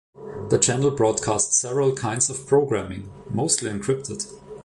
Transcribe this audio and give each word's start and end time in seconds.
The 0.49 0.57
channel 0.57 0.89
broadcasts 0.89 1.59
several 1.61 1.91
kinds 1.93 2.27
of 2.31 2.47
programming, 2.47 3.11
mostly 3.29 3.69
encrypted. 3.69 4.25